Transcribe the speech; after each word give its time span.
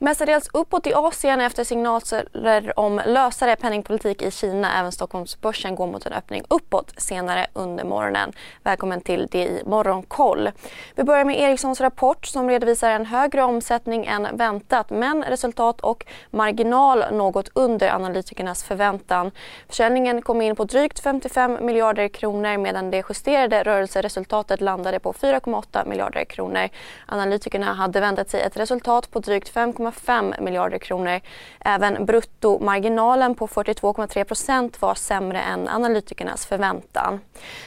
Mestadels 0.00 0.48
uppåt 0.52 0.86
i 0.86 0.94
Asien 0.94 1.40
efter 1.40 1.64
signaler 1.64 2.78
om 2.78 3.00
lösare 3.06 3.56
penningpolitik 3.56 4.22
i 4.22 4.30
Kina. 4.30 4.78
Även 4.78 4.92
Stockholmsbörsen 4.92 5.74
går 5.74 5.86
mot 5.86 6.06
en 6.06 6.12
öppning 6.12 6.42
uppåt 6.48 6.94
senare 6.96 7.46
under 7.52 7.84
morgonen. 7.84 8.32
Välkommen 8.62 9.00
till 9.00 9.28
det 9.30 9.44
i 9.44 9.62
Morgonkoll. 9.66 10.50
Vi 10.94 11.04
börjar 11.04 11.24
med 11.24 11.40
Ericssons 11.40 11.80
rapport 11.80 12.26
som 12.26 12.48
redovisar 12.48 12.90
en 12.90 13.06
högre 13.06 13.42
omsättning 13.42 14.06
än 14.06 14.28
väntat 14.36 14.90
men 14.90 15.24
resultat 15.24 15.80
och 15.80 16.06
marginal 16.30 17.04
något 17.12 17.48
under 17.54 17.94
analytikernas 17.94 18.64
förväntan. 18.64 19.30
Försäljningen 19.68 20.22
kom 20.22 20.42
in 20.42 20.56
på 20.56 20.64
drygt 20.64 21.00
55 21.00 21.58
miljarder 21.60 22.08
kronor 22.08 22.56
medan 22.58 22.90
det 22.90 23.04
justerade 23.08 23.62
rörelseresultatet 23.62 24.60
landade 24.60 24.98
på 24.98 25.12
4,8 25.12 25.88
miljarder 25.88 26.24
kronor. 26.24 26.68
Analytikerna 27.06 27.72
hade 27.72 28.00
väntat 28.00 28.30
sig 28.30 28.40
ett 28.40 28.56
resultat 28.56 29.10
på 29.10 29.18
drygt 29.18 29.48
5, 29.48 29.87
1,5 29.90 30.40
miljarder 30.40 30.78
kronor. 30.78 31.20
Även 31.60 32.06
bruttomarginalen 32.06 33.34
på 33.34 33.46
42,3 33.46 34.24
procent 34.24 34.82
var 34.82 34.94
sämre 34.94 35.40
än 35.40 35.68
analytikernas 35.68 36.46
förväntan. 36.46 37.20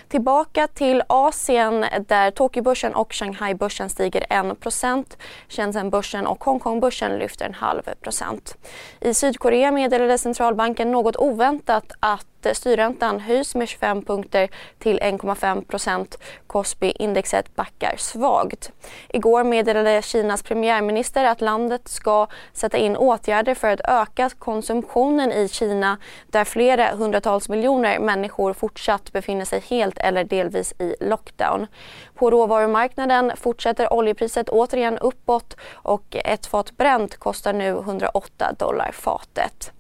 Tillbaka 0.08 0.68
till 0.68 1.04
Asien 1.08 1.86
där 2.08 2.32
Tokyobörsen 2.32 2.96
och 2.96 3.14
Shanghaibörsen 3.14 3.90
stiger 3.90 4.52
1 4.52 4.60
procent. 4.60 5.18
Shenzhenbörsen 5.50 6.28
och 6.28 6.44
Hongkongbörsen 6.44 7.20
lyfter 7.20 7.46
en 7.46 7.54
halv 7.54 7.82
procent. 8.02 8.58
I 9.00 9.14
Sydkorea 9.14 9.72
meddelade 9.72 10.18
centralbanken 10.18 10.92
något 10.92 11.16
oväntat 11.16 11.92
att 12.00 12.31
Eh, 12.46 12.54
styrräntan 12.54 13.20
höjs 13.20 13.56
med 13.56 13.68
25 13.68 14.02
punkter 14.02 14.50
till 14.80 15.00
1,5 15.00 15.66
procent. 15.66 16.18
Kospi-indexet 16.48 17.56
backar 17.56 17.96
svagt. 17.98 18.72
Igår 19.10 19.44
meddelade 19.44 20.02
Kinas 20.02 20.44
premiärminister 20.44 21.26
att 21.26 21.42
landet 21.42 21.88
ska 21.88 22.28
sätta 22.54 22.78
in 22.78 22.98
åtgärder 22.98 23.56
för 23.56 23.68
att 23.68 23.82
öka 23.88 24.30
konsumtionen 24.40 25.32
i 25.32 25.48
Kina 25.48 25.98
där 26.28 26.44
flera 26.44 26.96
hundratals 26.96 27.50
miljoner 27.50 28.00
människor 28.00 28.54
fortsatt 28.54 29.12
befinner 29.12 29.46
sig 29.46 29.60
helt 29.60 29.98
eller 29.98 30.24
delvis 30.24 30.74
i 30.80 30.96
lockdown. 31.00 31.68
På 32.16 32.30
råvarumarknaden 32.30 33.32
fortsätter 33.38 33.94
oljepriset 33.94 34.50
återigen 34.50 34.98
uppåt 34.98 35.58
och 35.74 36.16
ett 36.26 36.46
fat 36.46 36.78
bränt 36.78 37.18
kostar 37.18 37.54
nu 37.54 37.70
108 37.70 38.54
dollar 38.60 38.92
fatet. 38.92 39.72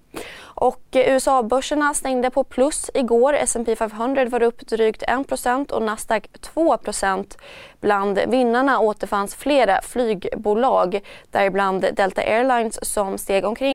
Och 0.61 0.95
eh, 0.95 1.13
USA-börserna 1.13 1.93
stängde 1.93 2.29
på 2.29 2.43
plus 2.43 2.89
igår. 2.93 3.33
S&P 3.33 3.75
500 3.75 4.25
var 4.25 4.43
upp 4.43 4.67
drygt 4.67 5.03
1 5.03 5.71
och 5.71 5.81
Nasdaq 5.81 6.29
2% 6.55 7.37
Bland 7.79 8.19
vinnarna 8.27 8.79
återfanns 8.79 9.35
flera 9.35 9.81
flygbolag, 9.81 10.99
däribland 11.31 11.85
Delta 11.95 12.21
Airlines 12.21 12.85
som 12.85 13.17
steg 13.17 13.45
omkring. 13.45 13.73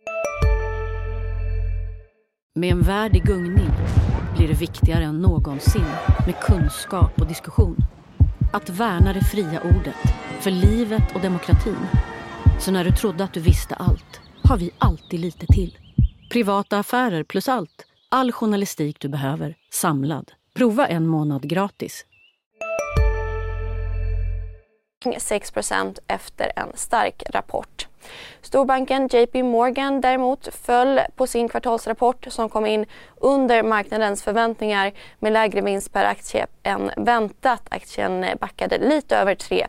Med 2.54 2.72
en 2.72 2.80
värld 2.80 3.16
i 3.16 3.18
gungning 3.18 3.70
blir 4.36 4.48
det 4.48 4.60
viktigare 4.60 5.04
än 5.04 5.18
någonsin 5.18 5.90
med 6.26 6.40
kunskap 6.40 7.20
och 7.20 7.26
diskussion. 7.26 7.76
Att 8.52 8.70
värna 8.70 9.12
det 9.12 9.24
fria 9.24 9.60
ordet, 9.64 10.14
för 10.40 10.50
livet 10.50 11.14
och 11.14 11.20
demokratin. 11.20 11.86
Så 12.60 12.70
när 12.70 12.84
du 12.84 12.92
trodde 12.92 13.24
att 13.24 13.32
du 13.32 13.40
visste 13.40 13.74
allt, 13.74 14.20
har 14.44 14.56
vi 14.56 14.70
alltid 14.78 15.20
lite 15.20 15.46
till. 15.46 15.78
Privata 16.30 16.78
affärer 16.78 17.22
plus 17.24 17.48
allt. 17.48 17.86
All 18.08 18.32
journalistik 18.32 19.00
du 19.00 19.08
behöver, 19.08 19.54
samlad. 19.70 20.32
Prova 20.54 20.86
en 20.86 21.06
månad 21.06 21.48
gratis. 21.48 22.04
6% 25.04 25.98
efter 26.06 26.52
en 26.56 26.68
stark 26.74 27.22
rapport. 27.30 27.88
Storbanken 28.42 29.08
JP 29.08 29.42
Morgan 29.42 30.00
däremot 30.00 30.48
föll 30.54 31.00
på 31.16 31.26
sin 31.26 31.48
kvartalsrapport 31.48 32.26
som 32.30 32.48
kom 32.48 32.66
in 32.66 32.86
under 33.16 33.62
marknadens 33.62 34.22
förväntningar 34.22 34.92
med 35.18 35.32
lägre 35.32 35.60
vinst 35.60 35.92
per 35.92 36.04
aktie 36.04 36.46
än 36.62 36.90
väntat. 36.96 37.62
Aktien 37.70 38.26
backade 38.40 38.78
lite 38.78 39.16
över 39.16 39.34
3 39.34 39.66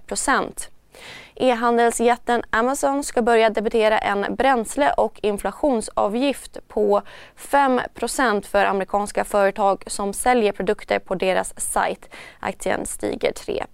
E-handelsjätten 1.39 2.43
Amazon 2.49 3.03
ska 3.03 3.21
börja 3.21 3.49
debitera 3.49 3.97
en 3.97 4.35
bränsle 4.35 4.91
och 4.91 5.19
inflationsavgift 5.23 6.57
på 6.67 7.01
5% 7.37 8.41
för 8.41 8.65
amerikanska 8.65 9.23
företag 9.23 9.83
som 9.87 10.13
säljer 10.13 10.51
produkter 10.51 10.99
på 10.99 11.15
deras 11.15 11.59
sajt. 11.59 12.09
Aktien 12.39 12.85
stiger 12.85 13.31
3% 13.31 13.65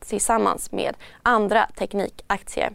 tillsammans 0.00 0.72
med 0.72 0.94
andra 1.22 1.66
teknikaktier. 1.78 2.70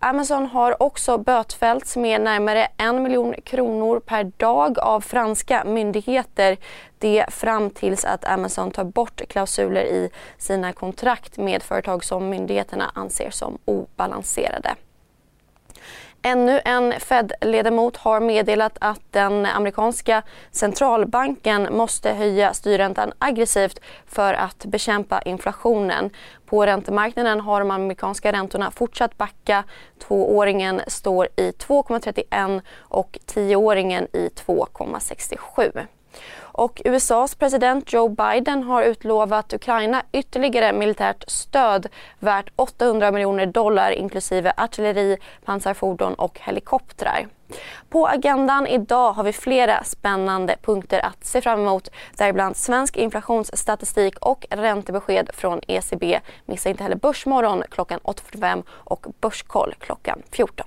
Amazon 0.00 0.46
har 0.46 0.82
också 0.82 1.18
bötfällts 1.18 1.96
med 1.96 2.20
närmare 2.20 2.68
en 2.76 3.02
miljon 3.02 3.34
kronor 3.44 4.00
per 4.00 4.24
dag 4.24 4.78
av 4.78 5.00
franska 5.00 5.64
myndigheter. 5.64 6.56
Det 6.98 7.24
fram 7.28 7.70
tills 7.70 8.04
att 8.04 8.24
Amazon 8.24 8.70
tar 8.70 8.84
bort 8.84 9.28
klausuler 9.28 9.84
i 9.84 10.10
sina 10.38 10.72
kontrakt 10.72 11.36
med 11.36 11.62
företag 11.62 12.04
som 12.04 12.28
myndigheterna 12.28 12.90
anser 12.94 13.30
som 13.30 13.58
obalanserade. 13.64 14.74
Ännu 16.22 16.60
en 16.64 16.92
Fed-ledamot 16.92 17.96
har 17.96 18.20
meddelat 18.20 18.78
att 18.80 19.00
den 19.10 19.46
amerikanska 19.46 20.22
centralbanken 20.50 21.68
måste 21.76 22.12
höja 22.12 22.54
styrräntan 22.54 23.12
aggressivt 23.18 23.80
för 24.06 24.34
att 24.34 24.64
bekämpa 24.64 25.22
inflationen. 25.22 26.10
På 26.46 26.66
räntemarknaden 26.66 27.40
har 27.40 27.60
de 27.60 27.70
amerikanska 27.70 28.32
räntorna 28.32 28.70
fortsatt 28.70 29.18
backa. 29.18 29.64
Tvååringen 29.98 30.80
står 30.86 31.28
i 31.36 31.50
2,31 31.50 32.62
och 32.78 33.18
tioåringen 33.26 34.06
i 34.12 34.28
2,67. 34.28 35.86
Och 36.58 36.82
USAs 36.84 37.34
president 37.34 37.92
Joe 37.92 38.08
Biden 38.08 38.62
har 38.62 38.82
utlovat 38.82 39.52
Ukraina 39.52 40.02
ytterligare 40.12 40.72
militärt 40.72 41.24
stöd 41.30 41.86
värt 42.18 42.50
800 42.56 43.10
miljoner 43.10 43.46
dollar 43.46 43.90
inklusive 43.90 44.52
artilleri, 44.56 45.16
pansarfordon 45.44 46.14
och 46.14 46.40
helikoptrar. 46.40 47.28
På 47.88 48.06
agendan 48.06 48.66
idag 48.66 49.12
har 49.12 49.24
vi 49.24 49.32
flera 49.32 49.84
spännande 49.84 50.56
punkter 50.62 51.06
att 51.06 51.24
se 51.24 51.40
fram 51.40 51.60
emot 51.60 51.88
däribland 52.16 52.56
svensk 52.56 52.96
inflationsstatistik 52.96 54.18
och 54.18 54.46
räntebesked 54.50 55.30
från 55.34 55.60
ECB. 55.66 56.20
Missa 56.44 56.68
inte 56.68 56.82
heller 56.82 56.96
Börsmorgon 56.96 57.62
klockan 57.70 58.00
8.45 58.00 58.62
och 58.68 59.06
Börskoll 59.20 59.74
klockan 59.78 60.22
14. 60.30 60.66